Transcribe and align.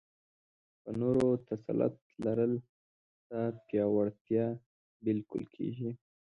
په 0.81 0.89
نورو 0.99 1.27
تسلط 1.49 1.95
لرل 2.25 2.53
ستا 3.17 3.41
پیاوړتیا 3.67 4.45
بلل 5.03 5.21
کېږي. 5.55 5.89